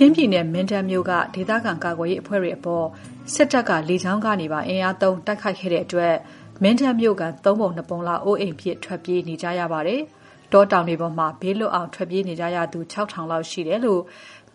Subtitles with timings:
[0.00, 2.86] ချင်းပြည်နယ် မင်းတပ်မြို့က ဒေသခံကာကွယ်ရေးအဖွဲ့တွေအပေါ်
[3.34, 6.14] စစ်တပ်က လေကြောင်းကနေပါ အင်အားသုံး တိုက်ခိုက်ခဲ့တဲ့အတွက်
[6.62, 10.00] မင်းတပ်မြို့ခံ၃ပုံ၂ပုံလောက် အိုးအိမ်ပစ် ထွက်ပြေးနေကြရပါတယ်။
[10.52, 14.02] တောတောင်တွေပေါ်မှာ ဘေးလွတ်အောင် ထွက်ပြေးနေကြရသူ၆ထောင်လောက်ရှိတယ်လို့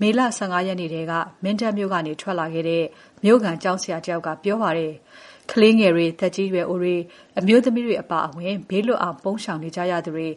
[0.02, 1.14] မေလ ၁၅ ရက်နေ့ထဲက
[1.44, 2.84] မင်းတပ်မြို့ကနေ ထွက်လာခဲ့တဲ့
[3.24, 4.94] မြို့ခံကျောင်းဆရာတယောက်က ပြောပါတယ်။
[5.52, 6.96] ကလေးငယ်တွေ၊သက်ကြီးရွယ်အိုတွေ၊
[7.40, 10.28] အမျိုးသမီးတွေအပါအဝင် ဘေးလွတ်အောင် ပုန်းရှောင်နေကြရသူတွေ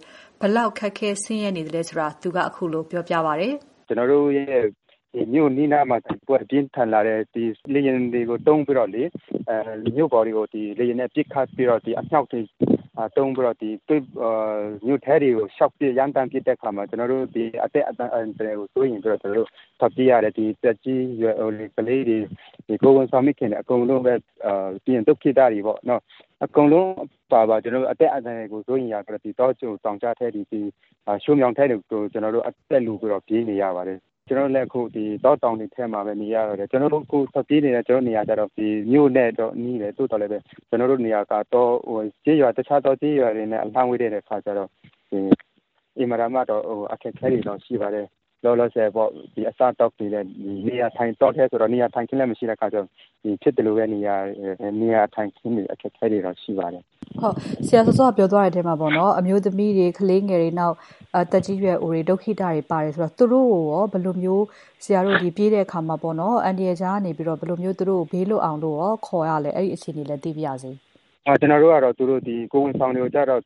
[0.40, 3.52] ဘယ်လောက် ခက်ခဲဆင်းရဲနေသလဲဆိုတာ သူက ခုလိုပြောပြပါတယ်။
[3.88, 4.85] “ကျနော်တို့ရဲ့
[5.32, 7.20] မြို့အနီးနားမှာတိုက်ပွဲအပြင်းအထန်လာတယ်။
[7.74, 8.90] လေယာဉ်တွေကိုသုံးပြီးတော့
[9.96, 10.46] မြို့ပေါ်တွေကို
[10.78, 12.40] လေယာဉ်နဲ့ပစ်ခတ်ပြီးတော့အမြောက်တွေ
[13.16, 13.56] သုံးပြီးတော့
[14.86, 19.48] မြို့ထဲတွေကိုလျှောက်ပစ်ရမ်းသမ်းပစ်တဲ့အခါမှာကျနော်တို့အသက်အန္တရာယ်ကိုစိုးရိမ်ပြီးတော့ကျနော်တို့
[19.80, 20.32] ထွက်ပြေးရတယ်။
[20.62, 22.18] သက်ကြီးရွယ်အိုတွေ၊ကလေးတွေ၊
[22.82, 24.14] ကိုယ်ဝန်ဆောင်မိခင်တွေအကုန်လုံးပဲ
[24.84, 26.00] ပြီးရင်ဒုက္ခိတတွေပေါ့နော်။
[26.44, 26.90] အကုန်လုံး
[27.32, 30.42] ပါပါကျနော်တို့အသက်အန္တရာယ်ကိုစိုးရိမ်ရပြီးတော့တောကြိုတောင်ကြားထဲတွေ
[31.24, 34.80] ရွှံ့ပြောင်းထဲတွေကိုကျနော်တို့အသက်လုပြီးတော့ပြေးနေရပါတယ်။ ကျနော်တို့လည်း အခု
[35.24, 38.50] တောတောင်တွေထဲမှာပဲ နေရတော့တယ်။ကျနော်တို့ အခုထွက်ပြေးနေတဲ့နေရာကျတော့
[38.90, 41.32] မြို့နဲ့တော့ နီးတယ်။သို့သော်လည်းပဲ ကျနော်တို့နေရာက
[42.24, 44.70] ကျေးရွာ တခြားသောကျေးရွာတွေနဲ့ အလှမ်းဝေးတဲ့အခါကျတော့
[45.98, 48.06] အင်မတန်မှတော့အခက်အခဲတွေတော့ ရှိပါတယ်။
[48.44, 49.08] လောလောဆယ်ပေါ့
[49.50, 50.26] အစားအသောက်တွေလည်း
[51.20, 52.86] တောထဲဆိုတော့နေရာထိုင်ခင်းလည်းမရှိတဲ့အခါကျတော့
[53.42, 56.82] ဖြစ်သလိုပဲနေရာထိုင်ခင်းတွေအခက်အခဲတွေတော့ရှိပါတယ်။”
[57.66, 58.74] ဆရာစောစောကပြောသွားတဲ့အထဲမှာ
[59.18, 60.74] အမျိုးသမီးတွေ၊ကလေးငယ်တွေ၊နောက်
[61.32, 64.44] သက်ကြီးရွယ်အိုတွေ၊ဒုက္ခိတတွေပါတယ်ဆိုတော့သူတို့ကိုရောဘယ်လိုမျိုး
[64.84, 65.96] ဆရာတို့ပြေးတဲ့အခါမှာ
[66.44, 70.70] အန္တရာယ်ကြားကနေဘယ်လိုမျိုးသူတို့ကိုဘေးလွတ်အောင်လို့ရောခေါ်ရလဲ။အဲ့ဒီအခြေအနေလည်းသိပါရစေ။
[71.40, 72.10] “ကျနော်တို့ကတော့ကိုယ်
[72.64, 73.40] ဝန်ဆောင်တွေကိုကျတော့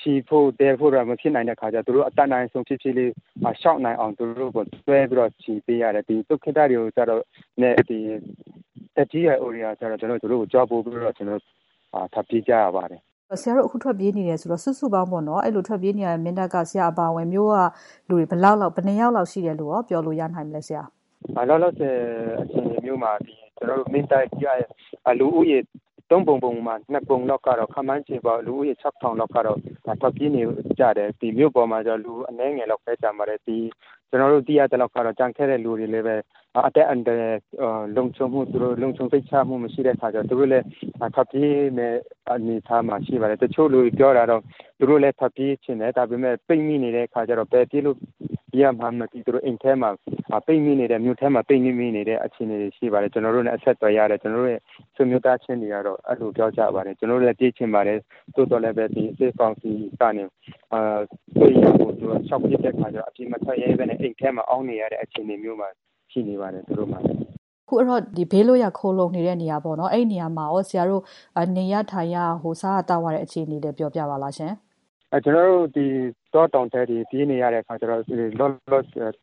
[0.00, 3.10] ချီဖို့သယ်ဖို့တော့မဖြစ်နိုင်တဲ့အခါကျတော့သူတို့အတတ်နိုင်ဆုံးဖြည်းဖြည်းလေး
[3.42, 7.20] လျှောက်နိုင်အောင်သူတို့ကိုတွဲပြီးတော့ချီပေးရတယ်။ဒုက္ခိတတွေကျတော့
[7.60, 13.00] သက်ကြီးရွယ်အိုတွေကျတော့သူတို့ကိုကြွားပို့ပြီးတော့ထွက်ပြေးကြရပါတယ်။”
[13.42, 17.56] ဆရာတို့အခုထွက်ပြေးနေတယ်ဆိုတော့စုစုပေါင်းပေါ့နော်အဲ့လိုထွက်ပြေးနေရတဲ့မင်းတပ်ကဆရာအပါအဝင်မြို့က
[18.08, 18.38] လူတွေဘယ်
[18.86, 20.82] နှစ်ယောက်လောက်ရှိတယ်လို့ရောပြောလို့ရနိုင်မလဲဆရာ။
[21.48, 21.96] “လောလောဆယ်
[22.42, 23.12] အခြေအနေမျိုးမှာ
[23.56, 24.60] ကျနော်တို့မင်းတပ်ရဲ့
[25.20, 25.58] လူဦးရေ
[26.12, 29.58] ၃ပုံပုံမှာ၂ပုံလောက်ကတော့ခန့်မှန်းခြေပေါ့လူဦးရေ၆ထောင်လောက်ကတော့
[30.00, 30.42] ထွက်ပြေးနေ
[30.78, 31.08] ကြတယ်။
[31.38, 36.16] မြို့ပေါ်မှာကျတော့လူအနည်းငယ်လောက်ပဲကျန်ပါတယ်။ကျနော်တို့သိရသလောက်ကတော့ကျန်ခဲ့တဲ့လူတွေလည်းပဲ
[36.66, 37.38] အသက်အန္တရာယ်
[37.96, 38.40] လုံခြုံမှု
[38.82, 40.64] လုံခြုံစိတ်ချမှုမရှိတဲ့အခါကျတော့သူတို့လည်း
[41.14, 41.98] ထွက်ပြေးမယ့်
[42.32, 44.42] အနေအထားမှာရှိပါတယ်။တချို့လူတွေပြောတာတော့
[44.78, 47.96] သူတို့လည်းထွက်ပြေးချင်တယ်။ဒါပေမယ့်ပိတ်မိနေတဲ့အခါကျတော့ဘယ်ပြေးလို့
[48.60, 49.90] ရမှန်းမသိသူတို့အိမ်ထဲမှာ
[50.46, 54.60] ပိတ်မိနေတယ်။မြို့ထဲမှာပိတ်မိနေတဲ့အခြေအနေတွေရှိပါတယ်။ကျနော်တို့နဲ့အဆက်အသွယ်ရတယ်။ကျနော်တို့ရဲ့
[54.94, 57.98] ဆွေမျိုးသားချင်းတွေကတော့အဲ့လိုပြောကြပါတယ်။ကျနော်တို့လည်းပြေးချင်ပါတယ်။
[58.34, 58.84] သို့သော်လည်းပဲ
[59.18, 59.70] စစ်ကောင်စီ
[60.00, 60.24] ကနေ
[61.38, 65.68] စိုးရိမ်လို့လျှောက်ပစ်တဲ့အခါကျတော့အပြင်မထွက်ရဲဘဲနဲ့အိမ်ထဲမှာအောင်းနေရတဲ့အခြေအနေမျိုးမှာ
[66.12, 67.18] ရှိနေပါတယ်သူတို့မှာလည်း။”
[67.64, 67.74] အခု
[68.32, 71.02] ဘေးလွတ်ရာခိုလှုံနေတဲ့နေရာပေါ့နော်။အဲ့ဒီနေရာမှာရောဆရာတို့
[71.56, 72.16] နေရထိုင်ရ
[72.60, 74.52] စားရသောက်ရတဲ့အခြေအနေလည်းပြောပြပါလားရှင်။
[75.24, 75.68] “ကျနော်တို့
[76.34, 78.00] တောတောင်ထဲတွေ ပြေးနေရတဲ့အခါကျတော့
[78.40, 79.14] လောလောဆယ် ဘယ်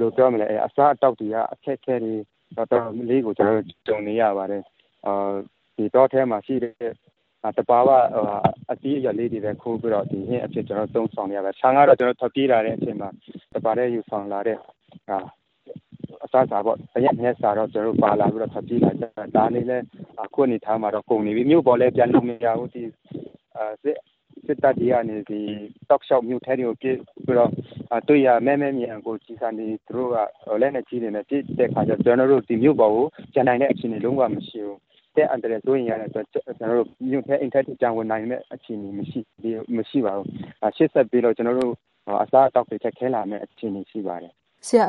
[0.00, 2.14] လိုပြောမလဲ အစားအသောက်တွေက အခက်အခဲတွေ
[2.56, 4.62] တော်တော်လေးကို ကျနော်တို့ ကြုံနေရပါတယ်။
[5.94, 6.92] တောထဲမှာရှိတဲ့
[7.56, 7.88] သဘာဝ
[8.72, 13.08] အသီးအရွက်လေးတွေပဲ ခူးပြီးတော့ ဟင်းအဖြစ်ကျနော်တို့သုံးဆောင်နေရတယ်။ဆန်ကတော့ ကျနော်တို့ ထွက်ပြေးလာတဲ့အချိန်မှာ
[13.54, 14.58] တပါတည်း ယူဆောင်လာတဲ့
[16.24, 19.84] အစားအစာပေါ့။တစ်ရက်နှစ်ရက်စာတော့ ကျနော်တို့ ပါလာပြီးတော့ ထွက်ပြေးလာကြတာ။ဒါတွေလည်း
[20.22, 22.70] အခုအနေအထားမှာတော့ ကုန်နေပြီ။မြို့ပေါ်လည်း ပြန်လို့မရဘူး။
[23.82, 23.98] စစ်
[24.62, 25.16] တပ်တွေကနေ
[25.88, 27.52] တောက်လျှောက်မြို့ထဲတွေကိုပစ်ပြီးတော့
[28.08, 30.16] တွေ့ရာမဲမဲမြင်ရာကိုကျည်ဆံတွေသူတို့က
[30.62, 34.78] လက်နက်ကြီးတွေနဲ့ပစ်တဲ့အခါကျတော့ကျနော်တို့မြို့ပေါ်ကိုပြန်နိုင်တဲ့အခြေအနေလုံးဝမရှိဘူး။
[35.12, 40.26] အသက်အန္တရာယ်စိုးရိမ်ရတဲ့အတွက်ကျနော်တို့မြို့ထဲအိမ်ထဲထိပြန်ဝင်နိုင်မယ့်အခြေအနေမရှိပါဘူး။
[40.76, 41.72] ရှေ့ဆက်ပြီးတော့ကျနော်တို့
[42.22, 44.34] အစားအသောက်တွေခက်ခဲလာမယ့်အခြေအနေရှိပါတယ်။”
[44.66, 44.84] ဆရာ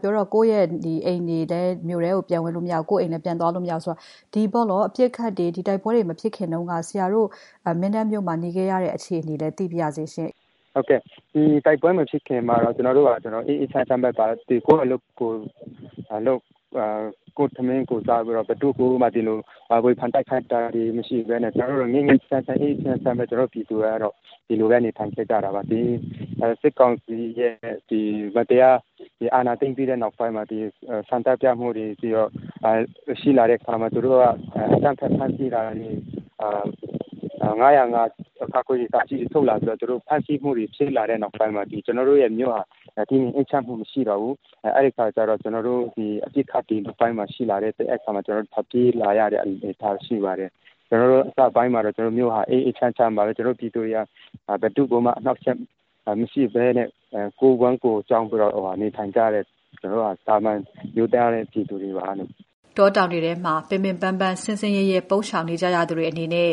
[0.00, 0.64] ပြောတော့ကိုယ့်ရဲ့
[1.06, 3.98] အိမ်တွေလည်းမြို့ထဲကိုပြန်ဝင်လို့မရဘူး။ကိုယ့်အိမ်လည်းပြန်သွားလို့မရဘူးဆိုတော့
[4.32, 4.64] ဒီအပစ်
[5.10, 7.28] အခတ်တွေတိုက်ပွဲတွေမဖြစ်ခင်တုန်းကဆရာတို့
[7.80, 10.30] မင်းတပ်မြို့မှာနေခဲ့ရတဲ့အခြေအနေလည်းသိပါရစေရှင့်။
[10.74, 11.00] “ဟုတ်ကဲ့။
[11.32, 13.08] ဒီတိုက်ပွဲမဖြစ်ခင်မှာတော့ကျနော်တို့က
[13.48, 14.32] အေးအေးချမ်းချမ်းပဲကိုယ့်
[14.84, 15.38] အလုပ်ကိုယ်
[16.26, 16.40] လုပ်
[17.38, 19.38] ကိုယ့်ထမင်းကိုယ်စားပြီးတော့ဘယ်သူ့ကိုမှဒီလို
[19.84, 24.14] ဝေဖန်တိုက်ခိုက်တာတွေမရှိဘဲနဲ့ကျနော်တို့ငြိမ်းငြိမ်းချမ်းချမ်းအေးအေးချမ်းချမ်းပဲကျနော်တို့ပြည်သူတွေကတော့
[24.48, 25.80] ဒီလိုပဲနေထိုင်ခဲ့ကြတာပါ။ဒီ
[26.60, 27.54] စစ်ကောင်စီရဲ့
[28.36, 28.78] မတရား
[29.34, 30.44] အာဏာသိမ်းပြီးတဲ့နောက်ပိုင်းမှာ
[31.08, 32.30] ဆန္ဒပြမှုတွေပြီးတော့
[33.20, 34.24] ရှိလာတဲ့အခါမှာသူတို့က
[34.74, 35.90] အကြမ်းဖက်ဖမ်းဆီးတာတွေ
[37.62, 38.06] ၅၀၅
[38.68, 42.62] တွေထုတ်လာပြီးတော့သူတို့ဖမ်းဆီးမှုတွေဖြစ်လာတဲ့နောက်ပိုင်းမှာကျနော်တို့ရဲ့မြို့ဟာ
[43.10, 44.34] တည်ငြိမ်အေးချမ်းမှုမရှိတော့ဘူး။
[44.76, 50.50] အဲ့ဒီအခါကျတော့ကျနော်တို့အပစ်အခတ်တွေနောက်ပိုင်းမှာရှိလာတဲ့အခါမှာကျနော်တို့ထွက်ပြေးလာရတဲ့အနေအထားရှိပါတယ်။
[50.88, 53.98] ကျနော်တို့အစပိုင်းမှာတော့ကျနော်တို့မြို့ဟာအေးအေးချမ်းချမ်းပါပဲ။ကျနော်တို့ပြည်သူတွေက
[54.62, 55.58] ဘယ်သူ့ကိုမှအနှောင့်အယှက်
[56.20, 56.88] မရှိဘဲနဲ့
[57.40, 59.44] ကိုယ်ဝမ်းကိုယ်ကျောင်းပြီးတော့နေထိုင်ကြတဲ့
[59.80, 60.58] ကျနော်တို့ဟာသာမန်
[60.96, 62.06] ရိုးသားတဲ့ပြည်သူတွေပါ။”
[62.76, 66.50] တောတောင်တွေထဲမှာပင်ပင်ပန်းပန်းဆင်းဆင်းရဲရဲပုန်းရှောင်နေကြရသူတွေအနေနဲ့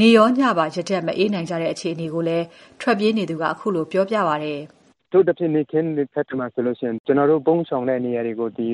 [0.00, 2.46] နေ့ရောညပါရတက်မအေးနိုင်ကြတဲ့အခြေအနေကိုလည်း
[2.80, 4.60] ထွက်ပြေးနေသူကခုလိုပြောပြပါတယ်။
[5.12, 8.68] တို့တစ်ဖြစ်နေခင်းဖက်မှာဆိုလို့ရှိရင်ကျွန်တော်တို့ပုံဆောင်တဲ့နေရာတွေကိုဒီ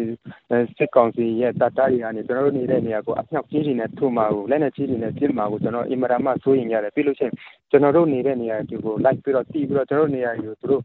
[0.77, 7.35] စစ်ကောင်စီရဲ့တပ်သားတွေကနေကျွန်တော်တို့နေတဲ့နေရာကိုအမြောက်ကြီးတွေနဲ့ထုမှာကိုလက်နက်ကြီးတွေနဲ့ပြစ်မှာကိုကျွန်တော်အင်မတန်မှစိုးရင်ရတယ်ပြီးလို့ရှိရင်
[7.71, 10.83] ကျွန်တော်တို့နေတဲ့နေရာတွေကိုလိုက်ပြီးတော့တီးပြီးတော့ကျွန်တော်တို့နေရာတွေကိုသူတို့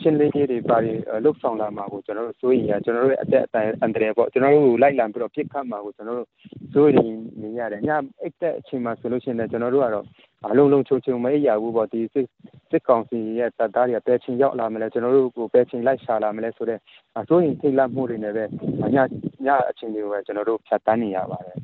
[0.00, 0.92] ရှင်းလင်းရေးတွေပါတွေ
[1.24, 6.28] လှုပ်ဆောင်လာမှာကိုကျွန်တော်တို့စိုးရင်ရကျွန်တော်တို့ရဲ့အသက်အတိုင်းအန္တရာယ်ပေါ့ကျွန်တော်တို့လိုက်လံပြီးတော့ပြစ်ခတ်မှာကိုကျွန်တော်တို့
[6.72, 7.10] စိုးရင်
[7.42, 7.90] နေရတယ်ည
[8.22, 10.06] အိတ်တဲ့အချိန်မှာဆိုလို့ရှိရင်လည်းကျွန်တော်တို့ကတော့
[10.50, 12.26] အလုံးလုံးချုံချုံမအိပ်ရဘူးပေါ့ဒီစစ်
[12.70, 16.80] စစ်ကောင်စီရဲ့တပ်သားတွေကဘယ်ချိန်ရောက်လာမလဲကျွန်တော်တို့ကိုဘယ်ချိန်လိုက်ရှာလာမလဲဆိုတော့
[17.20, 18.44] အစိုးရင်ထိတ်လန့်မှုတွေနဲ့ပဲ
[18.94, 18.96] ည
[19.46, 21.56] ညအချိန်တွေကိုပဲကျွန်တော်တို့ဖြတ်တန်းနေရပါတယ်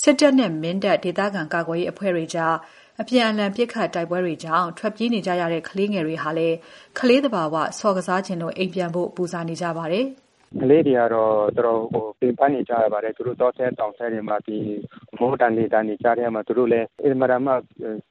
[0.00, 2.54] စစ်တပ်နဲ့မင်းတပ်ဒေသခံကာကွယ်ရေးအဖွဲ့တွေကြား
[3.00, 6.56] အပြန်အလှန်ပစ်ခတ်တိုက်ပွဲတွေကြောင့်ထွက်ပြေးနေကြရတဲ့ကလေးငယ်တွေဟာလည်း
[6.98, 10.06] ကလေးသဘာဝဆော်ကစားခြင်းလို့အိမ်ပြန်ဖို့ပူဇာနေကြပါတယ်။
[10.60, 14.56] ကလေးတွေကတော့တော်တော်ဟိုပင်ပန်းနေကြရပါတယ်သူတို့တော့တဲ့တောင်ဆဲတွေမှာဒီ
[15.20, 17.52] မိုးတန်လေးတန်နေကြတဲ့မှာသူတို့လည်းအင်မတန်မှ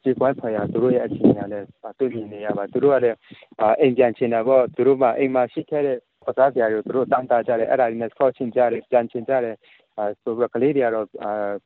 [0.04, 1.68] ကြေကွဲဖွယ်ရသူတို့ရဲ့အခြေအနေလည်း
[2.00, 3.18] တွေ့မြင်နေရပါသူတို့ကလည်း
[3.82, 9.56] အိမ်ပြန်ချင်တာပေါ့သူတို့မှအိမ်မှာရှိခဲ့တဲ့ကစားစရာတွေသူတို့တန်းတာကြတယ်အဲ့ဒါတွေနဲ့ဆော့ချင်ကြတယ်ပြန်ချင်ကြတယ်
[10.22, 11.08] ဆိုပြီးတော့ကလေးတွေကတော့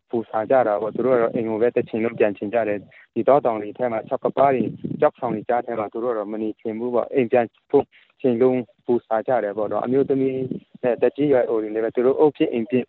[0.10, 2.80] ပူဆာကြတာပေါ့သူတို့ကတော့အိမ်ကိုပဲတချင်လုံးပြန်ချင်ကြတယ်
[3.14, 4.64] ဒီတော့တောင်တွေထဲမှာ၆ကပါးတွေ
[5.02, 7.86] ကြောက်ဆောင်တွေကြားထဲမှာသူတို့ကတော့မနေချင်ဘူးပေါ့အိမ်ပြန်ဖို့
[8.22, 10.38] ချိန်လုံး ပူဆာကြတယ်ပေါ့နော်အမျိုးသမီး
[10.84, 12.86] နဲ့တကြီးရွယ်အိုတွေလည်းပဲသူတို့အုပ်ဖြစ်အိမ်ဖြစ်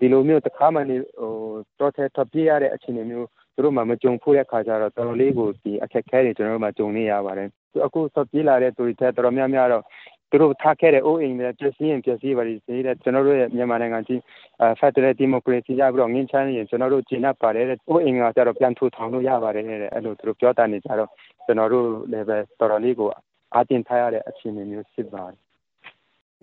[0.00, 1.32] ဒီလိုမျိုးတစ်ခါမှနေဟို
[1.80, 7.48] တော့ထဲထွက်ပြေးရတဲ့အခြေအနေမျိုးသူတို့မှမကြုံဖို့တဲ့ခါကျတော့တော်တော်လေးကိုဒီအခက်ခဲတွေကျွန်တော်တို့မှကြုံနေရပါတယ်
[7.86, 9.82] အခုဆက်ပြေးလာတဲ့သူတွေထဲတော်တော်များများတော့
[10.30, 14.20] သူတို့ထားခဲ့တဲ့အိုးအိမ်တွေပျက်စီးရင်ပျက်စီးပါလိမ့်စေတဲ့ကျွန်တော်တို့ရဲ့မြန်မာနိုင်ငံကြီး
[14.78, 21.10] ဖက်ဒရယ်ဒီမိုကရေစီရပြီးတော့ငင်းချမ်းရင်ကျွန်တော်တို့ကျင့်တတ်ပါတယ်တဲ့အိုးအိမ်ကကျတော့ပြန်ထူထောင်လို့ရပါတယ်တဲ့အဲ့လိုသူတို့ပြောတာနေကြတော့
[21.46, 23.08] ကျွန်တော်တို့လည်းပဲတော်တော်လေးကို
[23.54, 25.38] အားတင်ထားရတဲ့အခြေအနေမျိုးဖြစ်ပါတယ်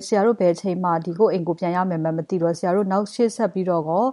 [0.05, 4.05] ဆရာတို့ဘယ်ချိန်မှဒီကိုအိမ်ကိုပြန်ရမယ်မှမသိတော့ဆရာတို့နောက်ရှေ့ဆက်ပြီးတော့ကော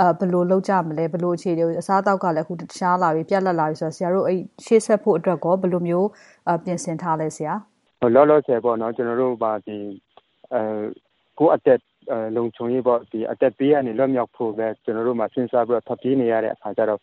[0.00, 6.08] အဲဘယ်လိုလုပ်ကြမလဲဘယ်လိုအခြေအနေအစားအသောက်ကလည်းအခုတခြားလာပြီပြက်လက်လာပြီဆိုတော့ဆရာတို့အဲ့ရှေ့ဆက်ဖို့အတွက်ကောဘယ်လိုမျိုး
[6.64, 7.54] ပြင်ဆင်ထားလဲဆရာ
[8.14, 9.76] လောလောဆယ်ပေါ့နော်ကျွန်တော်တို့ပါဒီ
[10.54, 10.62] အဲ
[11.38, 11.80] ကိုအသက်
[12.36, 17.00] လုံခြုံရေးပေါ့ဒီအသက်ပေးရနေလွတ်မြောက်ဖို့ပဲကျွန်တော်တို့မှာစဉ်းစားပြီးတော့ထပ်ပြေးနေရတဲ့အခါကျတော့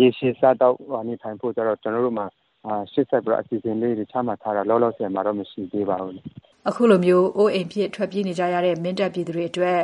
[0.00, 0.74] ရေရှည်စားတော့
[1.08, 2.49] နေထိုင်ဖို့ကျတော့ကျွန်တော်တို့မှာအာ
[2.92, 6.20] ရှစ်ဆက်ပြီးတော့ အစီအစဉ်လေးတွေ ချမှတ်ထားတာ လောလောဆယ်မှာတော့ မရှိသေးပါဘူး
[6.68, 9.80] အခုလိုမျိုးအိုးအိမ်ဖြစ် ထွက်ပြေးနေကြရတဲ့ မင်းတပ်ပြည်သူတွေအတွက်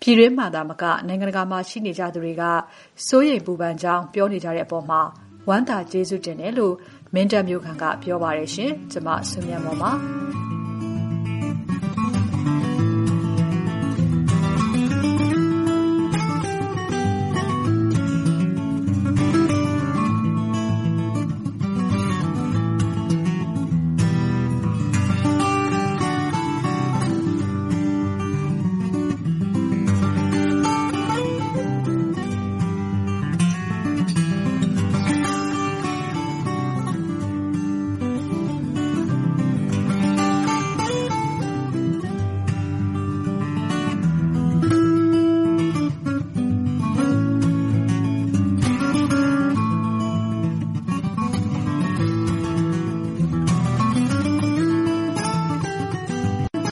[0.00, 2.44] ပြည်တွင်းမှာသာမက နိုင်ငံတကာမှာရှိနေကြသူတွေက
[3.08, 5.00] စိုးရိမ်ပူပန်ကြောင်း ပြောနေကြတဲ့အပေါ်မှာ
[5.48, 6.74] ဝမ်းသာကျေးဇူးတင်တယ်လို့
[7.14, 9.90] မင်းတပ်မျိုးခံက ပြောပါတယ်ရှင်ကျမဆွေးမြတ်မော်ပါ